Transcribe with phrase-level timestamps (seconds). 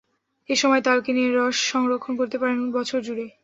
[0.49, 3.25] এ সময় তাল কিনে এর রস সংরক্ষণ করতে পারেন বছরজুড়ে।